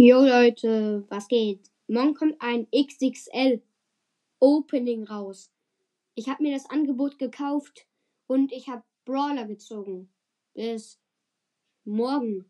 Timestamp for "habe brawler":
8.68-9.46